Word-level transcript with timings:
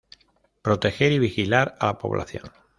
Proteger 0.63 1.11
y 1.11 1.19
vigilar 1.19 1.75
a 1.79 1.85
la 1.85 1.97
población. 1.99 2.51